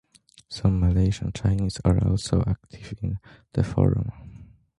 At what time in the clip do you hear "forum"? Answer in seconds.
3.63-4.11